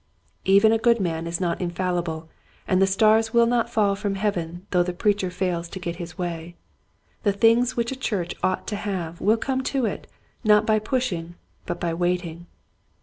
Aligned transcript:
Even 0.45 0.71
a 0.71 0.79
good 0.79 0.99
man 0.99 1.27
is 1.27 1.39
not 1.39 1.61
infallible 1.61 2.27
and 2.67 2.81
the 2.81 2.87
stars 2.87 3.35
will 3.35 3.45
not 3.45 3.69
fall 3.69 3.93
from 3.95 4.15
heaven 4.15 4.65
though 4.71 4.81
the 4.81 4.93
preacher 4.93 5.29
fails 5.29 5.69
to 5.69 5.77
get 5.77 5.97
his 5.97 6.17
way. 6.17 6.55
The 7.21 7.31
things 7.31 7.75
which 7.77 7.91
a 7.91 7.95
church 7.95 8.33
ought 8.41 8.65
to 8.69 8.77
have 8.77 9.21
will 9.21 9.37
come 9.37 9.61
to 9.65 9.85
it 9.85 10.07
not 10.43 10.65
by 10.65 10.79
pushing 10.79 11.35
but 11.67 11.79
by 11.79 11.93
waiting. 11.93 12.47